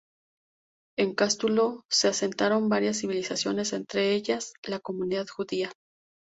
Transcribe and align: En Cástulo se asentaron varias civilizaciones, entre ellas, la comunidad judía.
En 0.97 1.13
Cástulo 1.13 1.83
se 1.87 2.07
asentaron 2.07 2.69
varias 2.69 2.97
civilizaciones, 3.01 3.71
entre 3.71 4.13
ellas, 4.15 4.53
la 4.65 4.79
comunidad 4.79 5.27
judía. 5.27 5.71